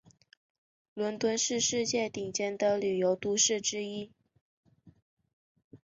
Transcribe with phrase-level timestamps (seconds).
[0.95, 4.11] 伦敦是世界顶尖的旅游都市之一。